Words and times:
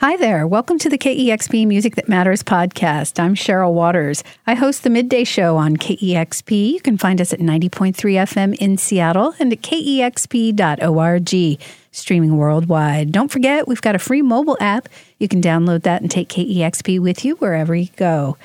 Hi 0.00 0.16
there. 0.16 0.46
Welcome 0.46 0.78
to 0.78 0.88
the 0.88 0.96
KEXP 0.96 1.66
Music 1.66 1.96
That 1.96 2.08
Matters 2.08 2.42
podcast. 2.42 3.20
I'm 3.20 3.34
Cheryl 3.34 3.74
Waters. 3.74 4.24
I 4.46 4.54
host 4.54 4.82
the 4.82 4.88
midday 4.88 5.24
show 5.24 5.58
on 5.58 5.76
KEXP. 5.76 6.72
You 6.72 6.80
can 6.80 6.96
find 6.96 7.20
us 7.20 7.34
at 7.34 7.38
90.3 7.38 7.94
FM 7.94 8.56
in 8.56 8.78
Seattle 8.78 9.34
and 9.38 9.52
at 9.52 9.60
kexp.org, 9.60 11.60
streaming 11.92 12.38
worldwide. 12.38 13.12
Don't 13.12 13.30
forget, 13.30 13.68
we've 13.68 13.82
got 13.82 13.94
a 13.94 13.98
free 13.98 14.22
mobile 14.22 14.56
app. 14.58 14.88
You 15.18 15.28
can 15.28 15.42
download 15.42 15.82
that 15.82 16.00
and 16.00 16.10
take 16.10 16.30
KEXP 16.30 16.98
with 16.98 17.22
you 17.22 17.36
wherever 17.36 17.74
you 17.74 17.88
go. 17.96 18.38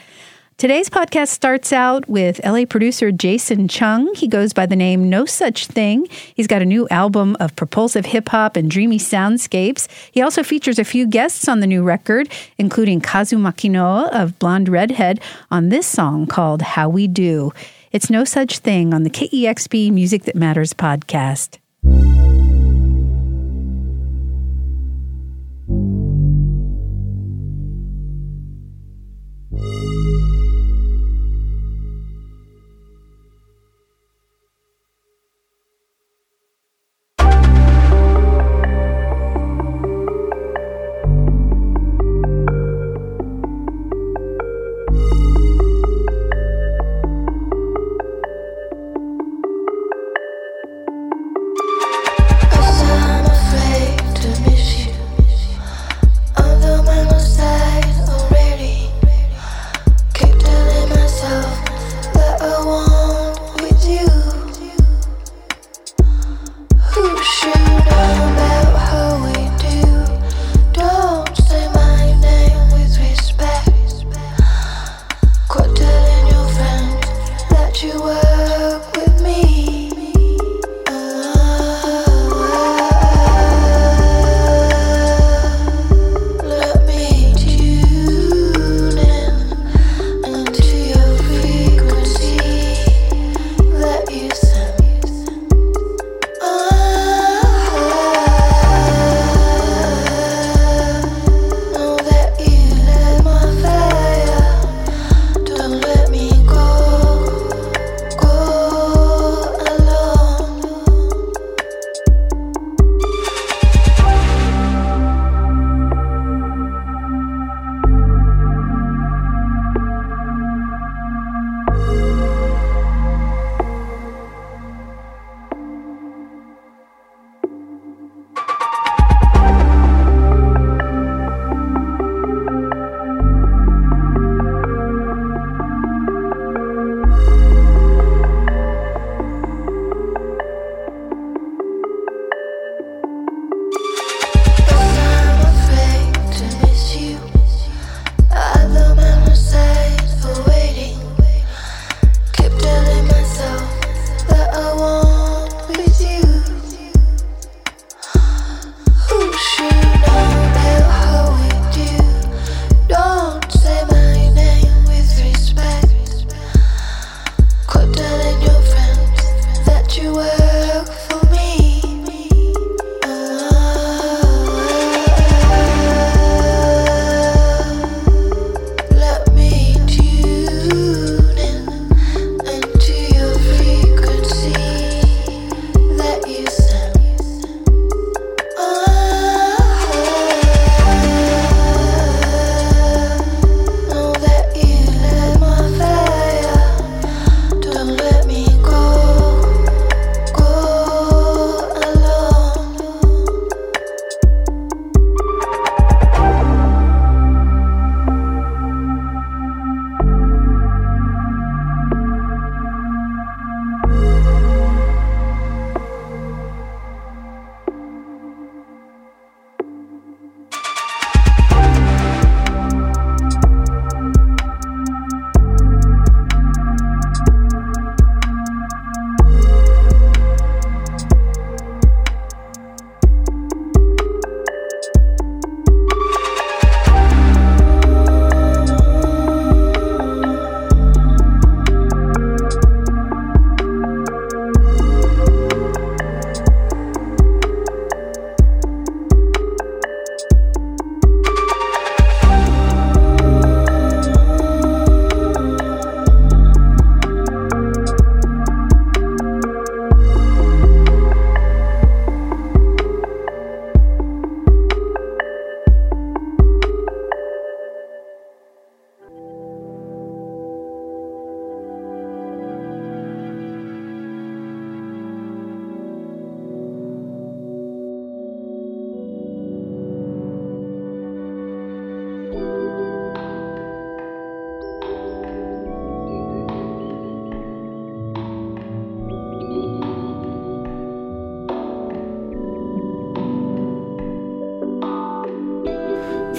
Today's 0.58 0.90
podcast 0.90 1.28
starts 1.28 1.74
out 1.74 2.08
with 2.08 2.40
LA 2.46 2.64
producer 2.64 3.12
Jason 3.12 3.68
Chung. 3.68 4.16
He 4.16 4.26
goes 4.26 4.54
by 4.54 4.66
the 4.66 4.78
name 4.78 5.12
Nosaj 5.12 5.66
Thing. 5.66 6.08
He's 6.34 6.48
got 6.48 6.62
a 6.62 6.66
new 6.66 6.88
album 6.88 7.36
of 7.42 7.54
propulsive 7.58 8.06
hip 8.06 8.30
hop 8.30 8.56
and 8.56 8.72
dreamy 8.72 8.98
soundscapes. 8.98 9.90
He 10.14 10.22
also 10.22 10.44
features 10.44 10.80
a 10.80 10.86
few 10.86 11.08
guests 11.08 11.50
on 11.50 11.60
the 11.60 11.68
new 11.68 11.84
record, 11.84 12.30
including 12.58 13.02
Kazu 13.02 13.38
Makino 13.38 14.10
of 14.14 14.40
Blonde 14.40 14.70
Redhead 14.70 15.20
on 15.52 15.68
this 15.68 15.86
song 15.86 16.26
called 16.26 16.62
How 16.62 16.88
We 16.88 17.10
Do. 17.10 17.52
It's 17.92 18.06
Nosaj 18.06 18.60
Thing 18.60 18.94
on 18.94 19.04
the 19.04 19.10
KEXP 19.10 19.92
Music 19.92 20.24
That 20.24 20.38
Matters 20.38 20.74
podcast. 20.74 21.58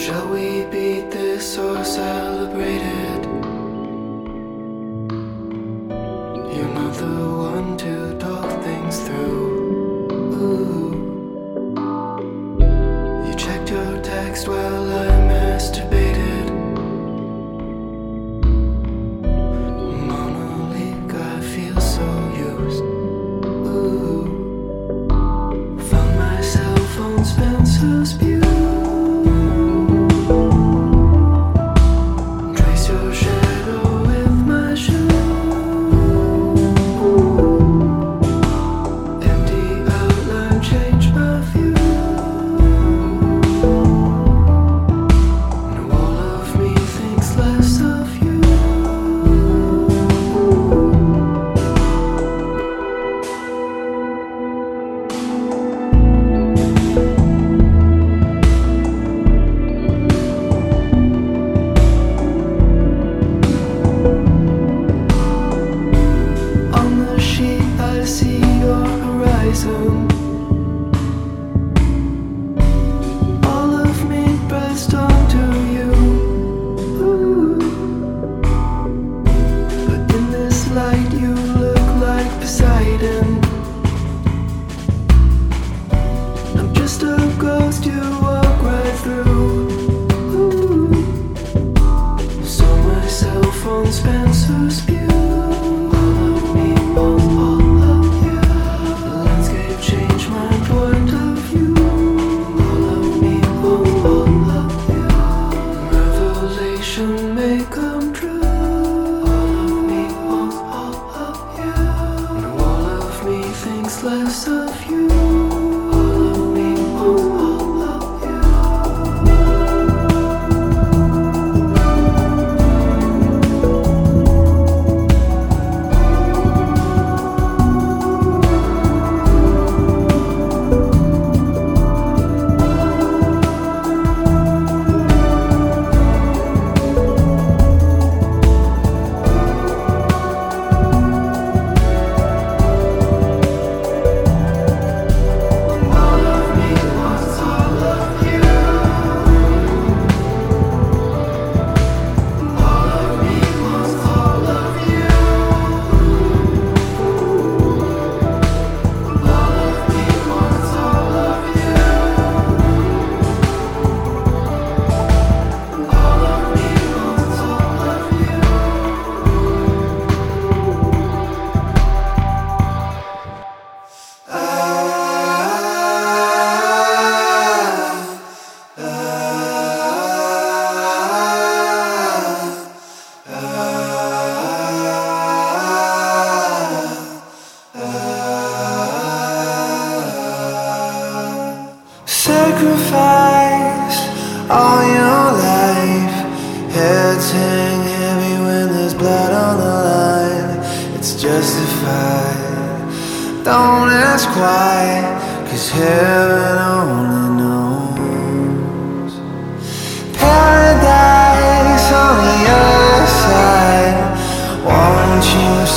Shall 0.06 0.29
we 0.29 0.62
beat 0.70 1.11
this 1.11 1.58
or 1.58 1.82
celebrate 1.82 2.85
it? 3.11 3.25
You're 6.55 6.75
not 6.79 6.94
the 6.94 7.26
one 7.50 7.76
to 7.79 7.95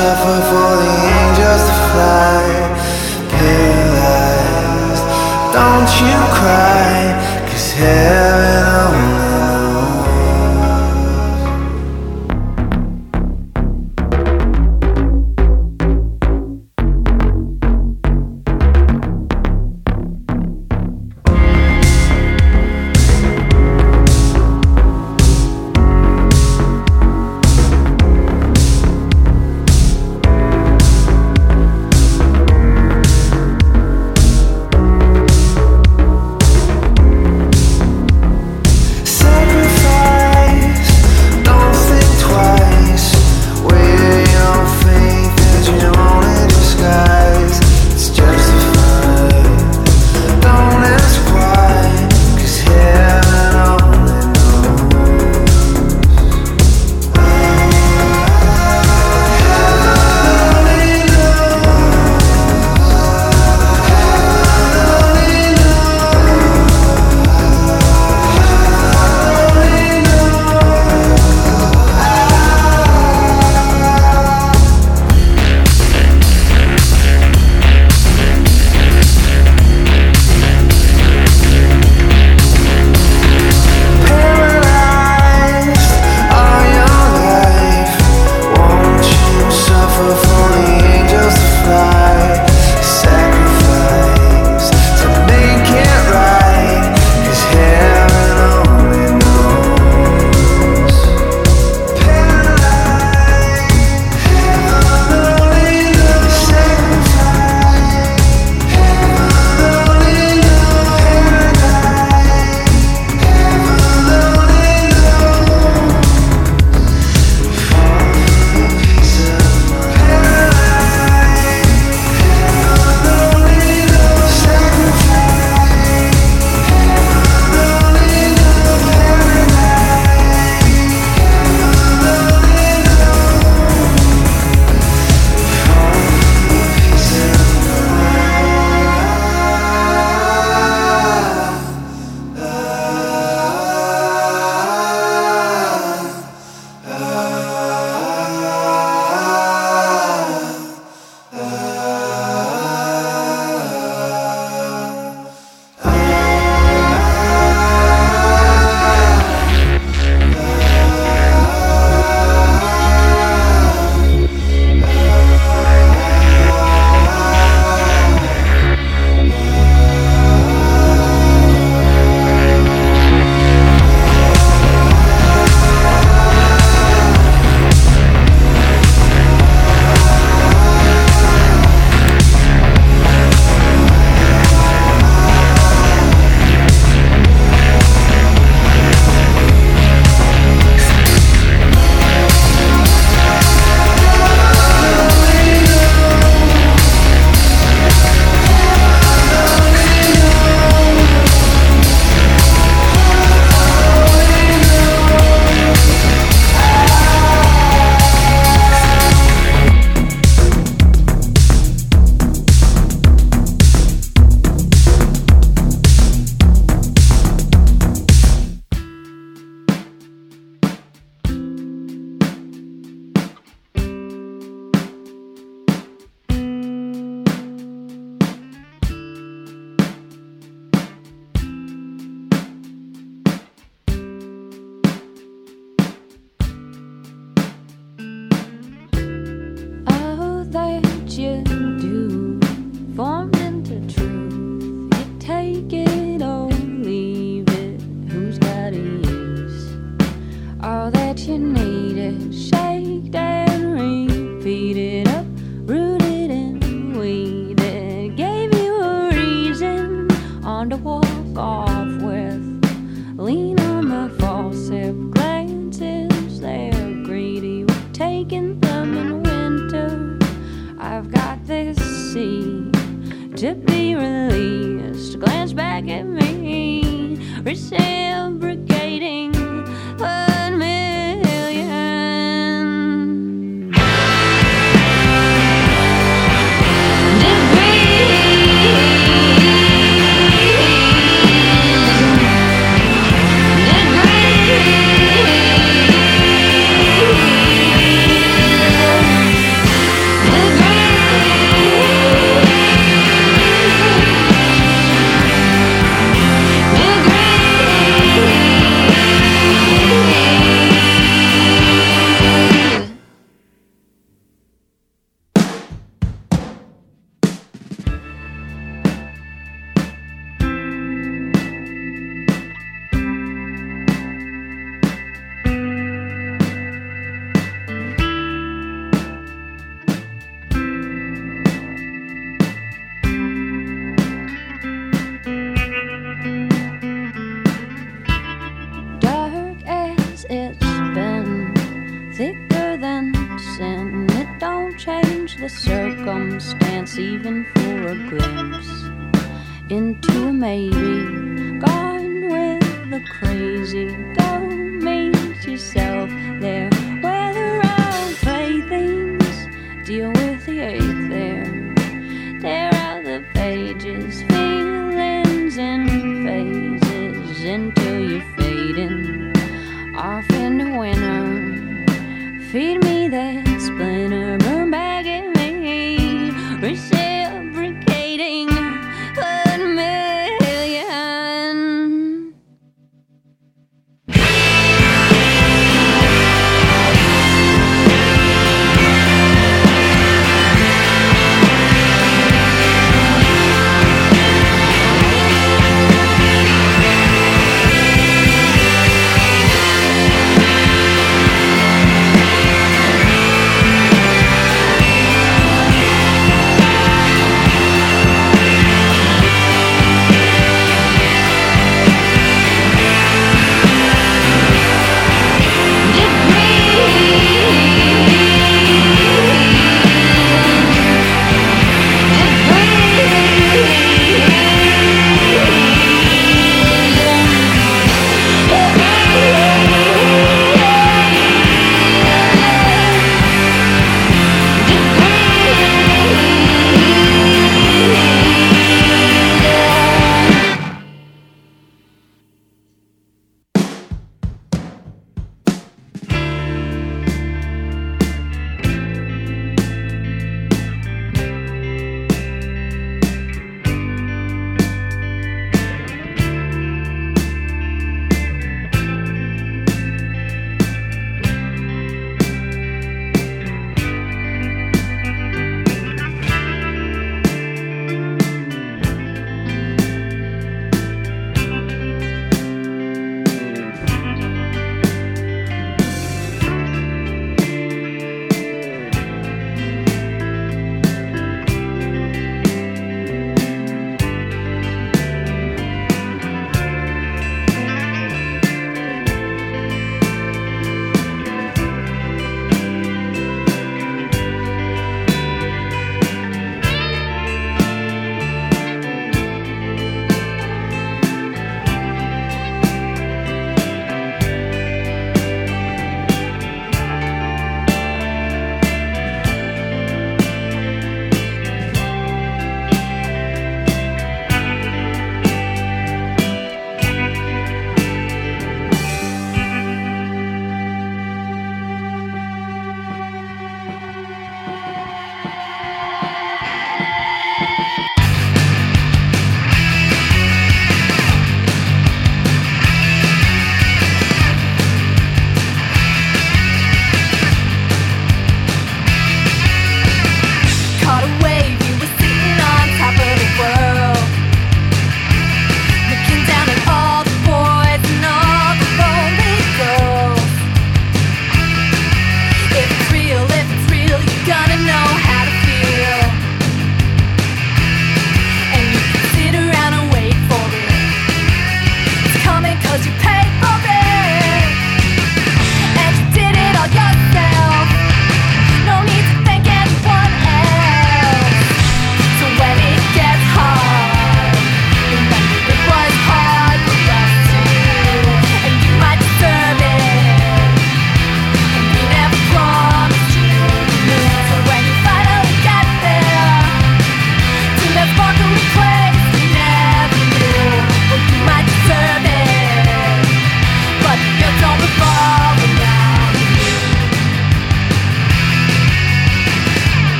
suffer 0.00 0.40
for 0.48 0.76
the 0.82 1.10
end. 1.12 1.19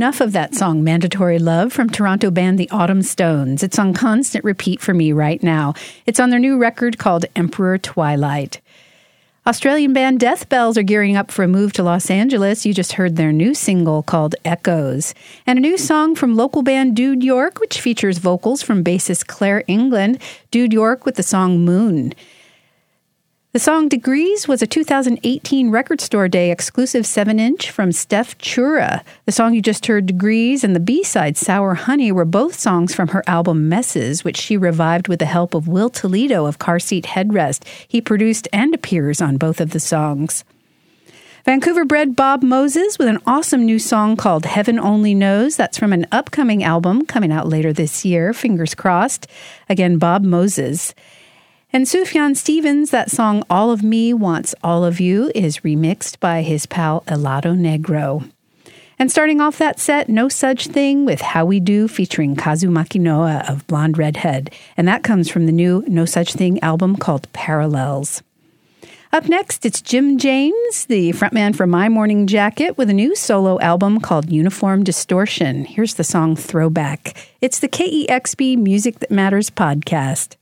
Enough 0.00 0.22
of 0.22 0.32
that 0.32 0.54
song, 0.54 0.82
Mandatory 0.82 1.38
Love, 1.38 1.74
from 1.74 1.90
Toronto 1.90 2.30
band 2.30 2.58
The 2.58 2.70
Autumn 2.70 3.02
Stones. 3.02 3.62
It's 3.62 3.78
on 3.78 3.92
constant 3.92 4.42
repeat 4.46 4.80
for 4.80 4.94
me 4.94 5.12
right 5.12 5.42
now. 5.42 5.74
It's 6.06 6.18
on 6.18 6.30
their 6.30 6.38
new 6.38 6.56
record 6.56 6.96
called 6.96 7.26
Emperor 7.36 7.76
Twilight. 7.76 8.62
Australian 9.46 9.92
band 9.92 10.18
Death 10.18 10.48
Bells 10.48 10.78
are 10.78 10.82
gearing 10.82 11.18
up 11.18 11.30
for 11.30 11.42
a 11.42 11.48
move 11.48 11.74
to 11.74 11.82
Los 11.82 12.08
Angeles. 12.08 12.64
You 12.64 12.72
just 12.72 12.94
heard 12.94 13.16
their 13.16 13.30
new 13.30 13.52
single 13.52 14.02
called 14.02 14.34
Echoes. 14.42 15.12
And 15.46 15.58
a 15.58 15.60
new 15.62 15.76
song 15.76 16.14
from 16.14 16.34
local 16.34 16.62
band 16.62 16.96
Dude 16.96 17.22
York, 17.22 17.60
which 17.60 17.78
features 17.78 18.16
vocals 18.16 18.62
from 18.62 18.82
bassist 18.82 19.26
Claire 19.26 19.64
England. 19.66 20.18
Dude 20.50 20.72
York 20.72 21.04
with 21.04 21.16
the 21.16 21.22
song 21.22 21.62
Moon. 21.62 22.14
The 23.52 23.58
song 23.58 23.88
Degrees 23.88 24.46
was 24.46 24.62
a 24.62 24.66
2018 24.68 25.70
Record 25.72 26.00
Store 26.00 26.28
Day 26.28 26.52
exclusive 26.52 27.04
7 27.04 27.40
inch 27.40 27.68
from 27.68 27.90
Stef 27.90 28.36
Chura. 28.36 29.02
The 29.26 29.32
song 29.32 29.54
you 29.54 29.60
just 29.60 29.86
heard, 29.86 30.06
Degrees, 30.06 30.62
and 30.62 30.76
the 30.76 30.78
B 30.78 31.02
side, 31.02 31.36
Sour 31.36 31.74
Honey, 31.74 32.12
were 32.12 32.24
both 32.24 32.56
songs 32.56 32.94
from 32.94 33.08
her 33.08 33.24
album 33.26 33.68
Messes, 33.68 34.22
which 34.22 34.36
she 34.36 34.56
revived 34.56 35.08
with 35.08 35.18
the 35.18 35.24
help 35.24 35.52
of 35.52 35.66
Will 35.66 35.90
Toledo 35.90 36.46
of 36.46 36.60
Car 36.60 36.78
Seat 36.78 37.06
Headrest. 37.06 37.66
He 37.88 38.00
produced 38.00 38.46
and 38.52 38.72
appears 38.72 39.20
on 39.20 39.36
both 39.36 39.60
of 39.60 39.70
the 39.70 39.80
songs. 39.80 40.44
Vancouver 41.44 41.84
bred 41.84 42.14
Bob 42.14 42.44
Moses 42.44 43.00
with 43.00 43.08
an 43.08 43.18
awesome 43.26 43.66
new 43.66 43.80
song 43.80 44.16
called 44.16 44.46
Heaven 44.46 44.78
Only 44.78 45.12
Knows. 45.12 45.56
That's 45.56 45.76
from 45.76 45.92
an 45.92 46.06
upcoming 46.12 46.62
album 46.62 47.04
coming 47.04 47.32
out 47.32 47.48
later 47.48 47.72
this 47.72 48.04
year, 48.04 48.32
fingers 48.32 48.76
crossed. 48.76 49.26
Again, 49.68 49.98
Bob 49.98 50.22
Moses. 50.22 50.94
And 51.72 51.86
Sufjan 51.86 52.36
Stevens, 52.36 52.90
that 52.90 53.12
song 53.12 53.44
All 53.48 53.70
of 53.70 53.80
Me 53.80 54.12
Wants 54.12 54.56
All 54.64 54.84
of 54.84 54.98
You, 54.98 55.30
is 55.36 55.58
remixed 55.58 56.18
by 56.18 56.42
his 56.42 56.66
pal 56.66 57.02
Helado 57.06 57.56
Negro. 57.56 58.28
And 58.98 59.08
starting 59.08 59.40
off 59.40 59.58
that 59.58 59.78
set, 59.78 60.08
Nosaj 60.08 60.66
Thing 60.66 61.04
with 61.04 61.20
How 61.20 61.44
We 61.44 61.60
Do 61.60 61.86
featuring 61.86 62.34
Kazu 62.34 62.70
Makino 62.70 63.48
of 63.48 63.64
Blonde 63.68 63.98
Redhead. 63.98 64.52
And 64.76 64.88
that 64.88 65.04
comes 65.04 65.30
from 65.30 65.46
the 65.46 65.52
new 65.52 65.82
Nosaj 65.82 66.32
Thing 66.34 66.60
album 66.60 66.96
called 66.96 67.32
Parallels. 67.32 68.24
Up 69.12 69.28
next, 69.28 69.64
it's 69.64 69.80
Jim 69.80 70.18
James, 70.18 70.86
the 70.86 71.12
frontman 71.12 71.54
for 71.54 71.68
My 71.68 71.88
Morning 71.88 72.26
Jacket, 72.26 72.78
with 72.78 72.90
a 72.90 72.94
new 72.94 73.14
solo 73.14 73.60
album 73.60 74.00
called 74.00 74.30
Uniform 74.30 74.82
Distortion. 74.82 75.64
Here's 75.64 75.94
the 75.94 76.04
song 76.04 76.34
Throwback. 76.34 77.16
It's 77.40 77.60
the 77.60 77.68
KEXP 77.68 78.58
Music 78.58 78.98
That 78.98 79.12
Matters 79.12 79.50
podcast. 79.50 80.36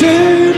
Turn 0.00 0.54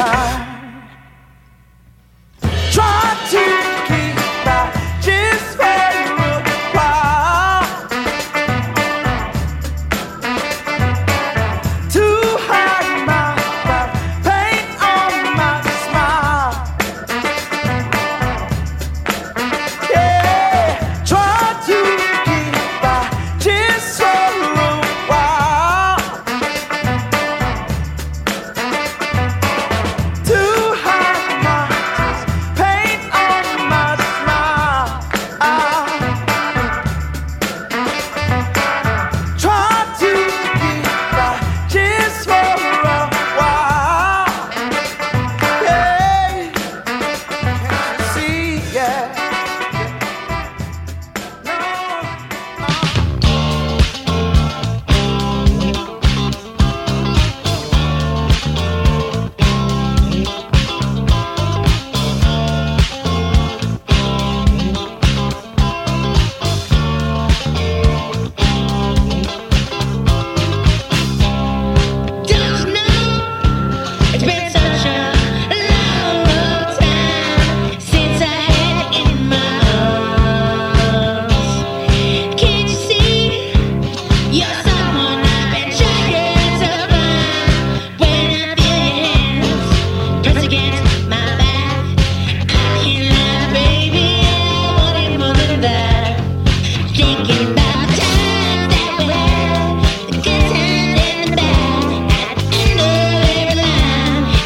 time. 0.00 0.39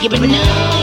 You 0.05 0.11
put 0.11 0.20
noise 0.20 0.74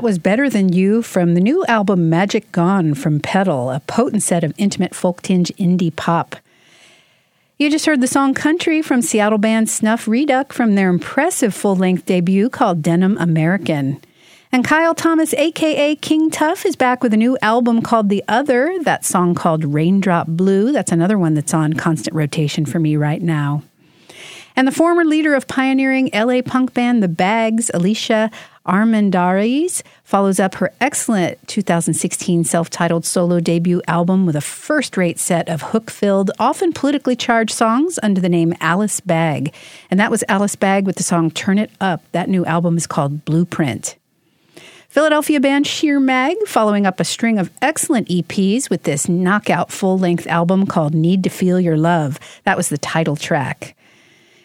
That 0.00 0.04
was 0.04 0.18
Better 0.18 0.48
Than 0.48 0.72
You 0.72 1.02
from 1.02 1.34
the 1.34 1.42
new 1.42 1.62
album 1.66 2.08
Magic 2.08 2.50
Gone 2.52 2.94
from 2.94 3.20
Petal, 3.20 3.70
a 3.70 3.80
potent 3.80 4.22
set 4.22 4.42
of 4.42 4.54
intimate 4.56 4.94
folk 4.94 5.20
tinge 5.20 5.52
indie 5.58 5.94
pop. 5.94 6.36
You 7.58 7.68
just 7.68 7.84
heard 7.84 8.00
the 8.00 8.06
song 8.06 8.32
Country 8.32 8.80
from 8.80 9.02
Seattle 9.02 9.36
band 9.36 9.68
Snuff 9.68 10.08
Redux 10.08 10.56
from 10.56 10.74
their 10.74 10.88
impressive 10.88 11.54
full 11.54 11.76
length 11.76 12.06
debut 12.06 12.48
called 12.48 12.80
Denim 12.80 13.18
American. 13.18 14.00
And 14.50 14.64
Kyle 14.64 14.94
Thomas, 14.94 15.34
aka 15.34 15.94
King 15.96 16.30
Tuff, 16.30 16.64
is 16.64 16.76
back 16.76 17.02
with 17.02 17.12
a 17.12 17.18
new 17.18 17.36
album 17.42 17.82
called 17.82 18.08
The 18.08 18.24
Other, 18.26 18.74
that 18.84 19.04
song 19.04 19.34
called 19.34 19.64
Raindrop 19.66 20.28
Blue. 20.28 20.72
That's 20.72 20.92
another 20.92 21.18
one 21.18 21.34
that's 21.34 21.52
on 21.52 21.74
constant 21.74 22.16
rotation 22.16 22.64
for 22.64 22.78
me 22.78 22.96
right 22.96 23.20
now. 23.20 23.64
And 24.56 24.66
the 24.66 24.72
former 24.72 25.04
leader 25.04 25.34
of 25.34 25.46
pioneering 25.46 26.10
LA 26.12 26.42
punk 26.42 26.74
band 26.74 27.02
The 27.02 27.08
Bags, 27.08 27.70
Alicia 27.72 28.30
Armendariz, 28.66 29.82
follows 30.04 30.38
up 30.38 30.56
her 30.56 30.72
excellent 30.80 31.38
2016 31.48 32.44
self 32.44 32.68
titled 32.68 33.06
solo 33.06 33.40
debut 33.40 33.80
album 33.88 34.26
with 34.26 34.36
a 34.36 34.40
first 34.40 34.96
rate 34.96 35.18
set 35.18 35.48
of 35.48 35.62
hook 35.62 35.90
filled, 35.90 36.30
often 36.38 36.72
politically 36.72 37.16
charged 37.16 37.52
songs 37.52 37.98
under 38.02 38.20
the 38.20 38.28
name 38.28 38.54
Alice 38.60 39.00
Bag. 39.00 39.54
And 39.90 39.98
that 39.98 40.10
was 40.10 40.24
Alice 40.28 40.56
Bag 40.56 40.86
with 40.86 40.96
the 40.96 41.02
song 41.02 41.30
Turn 41.30 41.58
It 41.58 41.70
Up. 41.80 42.02
That 42.12 42.28
new 42.28 42.44
album 42.44 42.76
is 42.76 42.86
called 42.86 43.24
Blueprint. 43.24 43.96
Philadelphia 44.90 45.38
band 45.38 45.68
Sheer 45.68 46.00
Mag, 46.00 46.36
following 46.48 46.84
up 46.84 46.98
a 46.98 47.04
string 47.04 47.38
of 47.38 47.50
excellent 47.62 48.08
EPs 48.08 48.68
with 48.68 48.82
this 48.82 49.08
knockout 49.08 49.70
full 49.70 49.96
length 49.96 50.26
album 50.26 50.66
called 50.66 50.94
Need 50.94 51.22
to 51.22 51.30
Feel 51.30 51.60
Your 51.60 51.76
Love. 51.76 52.18
That 52.42 52.56
was 52.56 52.70
the 52.70 52.78
title 52.78 53.14
track. 53.14 53.76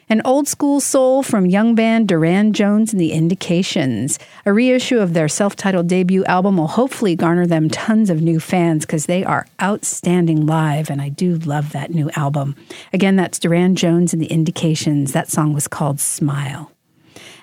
An 0.08 0.22
old 0.24 0.48
school 0.48 0.80
soul 0.80 1.24
from 1.24 1.48
young 1.48 1.74
band 1.74 2.08
Durand 2.08 2.54
Jones 2.54 2.94
and 2.94 3.02
the 3.02 3.12
Indications. 3.12 4.20
A 4.46 4.54
reissue 4.54 5.00
of 5.00 5.14
their 5.14 5.28
self 5.28 5.56
titled 5.56 5.88
debut 5.88 6.24
album 6.26 6.58
will 6.58 6.68
hopefully 6.68 7.16
garner 7.16 7.48
them 7.48 7.72
tons 7.72 8.12
of 8.12 8.22
new 8.22 8.40
fans 8.40 8.86
because 8.86 9.08
they 9.08 9.24
are 9.24 9.48
outstanding 9.60 10.46
live, 10.46 10.92
and 10.92 11.02
I 11.02 11.10
do 11.10 11.38
love 11.38 11.72
that 11.72 11.90
new 11.90 12.12
album. 12.16 12.56
Again, 12.94 13.16
that's 13.16 13.40
Durand 13.40 13.78
Jones 13.78 14.14
and 14.14 14.22
the 14.22 14.28
Indications. 14.28 15.12
That 15.12 15.32
song 15.32 15.54
was 15.54 15.68
called 15.68 16.00
Smile. 16.00 16.72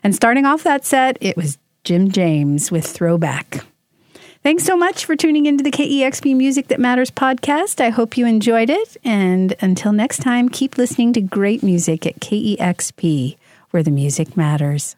And 0.04 0.14
starting 0.14 0.46
off 0.46 0.62
that 0.62 0.84
set, 0.84 1.18
it 1.20 1.36
was 1.36 1.58
Jim 1.82 2.12
James 2.12 2.70
with 2.70 2.86
Throwback. 2.86 3.64
Thanks 4.42 4.64
so 4.64 4.76
much 4.76 5.04
for 5.04 5.14
tuning 5.14 5.46
into 5.46 5.62
the 5.62 5.70
KEXP 5.70 6.34
Music 6.34 6.66
That 6.66 6.80
Matters 6.80 7.12
podcast. 7.12 7.80
I 7.80 7.90
hope 7.90 8.16
you 8.16 8.26
enjoyed 8.26 8.70
it. 8.70 8.96
And 9.04 9.54
until 9.60 9.92
next 9.92 10.18
time, 10.18 10.48
keep 10.48 10.76
listening 10.76 11.12
to 11.12 11.20
great 11.20 11.62
music 11.62 12.04
at 12.06 12.18
KEXP, 12.18 13.36
where 13.70 13.84
the 13.84 13.92
music 13.92 14.36
matters. 14.36 14.96